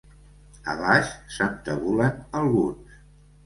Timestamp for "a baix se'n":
0.73-1.53